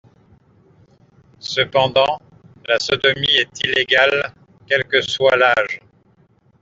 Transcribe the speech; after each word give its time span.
Cependant 1.39 2.19
la 2.67 2.79
sodomie 2.79 3.35
est 3.39 3.63
illégale 3.63 4.33
quel 4.67 4.83
que 4.85 4.99
soit 4.99 5.37
l'âge. 5.37 5.79